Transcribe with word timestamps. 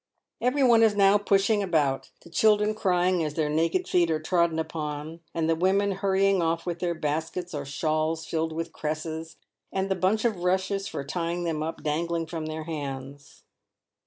Every 0.41 0.63
one 0.63 0.81
is 0.81 0.95
now 0.95 1.19
pushing 1.19 1.61
about, 1.61 2.09
the 2.23 2.31
children 2.31 2.73
crying 2.73 3.23
as 3.23 3.35
their 3.35 3.49
naked 3.51 3.87
feet 3.87 4.09
are 4.09 4.19
trodden 4.19 4.57
upon, 4.57 5.19
and 5.31 5.47
the 5.47 5.53
women 5.55 5.91
hurrying 5.91 6.41
off 6.41 6.65
with 6.65 6.79
their 6.79 6.95
baskets 6.95 7.53
or 7.53 7.65
shawls 7.65 8.25
filled 8.25 8.51
with 8.51 8.73
cresses, 8.73 9.37
and 9.71 9.91
the 9.91 9.95
bunch 9.95 10.25
of 10.25 10.37
rushes 10.43 10.87
for 10.87 11.03
tying 11.03 11.43
them 11.43 11.61
up 11.61 11.83
dangling 11.83 12.25
from 12.25 12.47
their 12.47 12.63
hands. 12.63 13.43